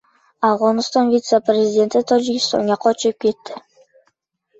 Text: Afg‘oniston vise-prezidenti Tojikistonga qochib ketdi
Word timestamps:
Afg‘oniston 0.47 1.11
vise-prezidenti 1.15 2.01
Tojikistonga 2.13 2.79
qochib 2.87 3.19
ketdi 3.27 3.59